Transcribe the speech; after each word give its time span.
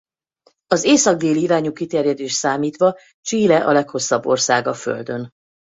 Az 0.67 0.83
észak–déli 0.83 1.41
irányú 1.41 1.71
kiterjedést 1.71 2.35
számítva 2.35 2.97
Chile 3.27 3.65
a 3.65 3.71
leghosszabb 3.71 4.25
ország 4.25 4.67
a 4.67 4.73
Földön. 4.73 5.29